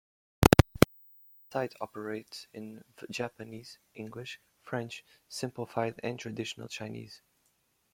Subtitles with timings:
[0.79, 0.87] The
[1.53, 7.21] site operates in Japanese, English, French, Simplified and Traditional Chinese.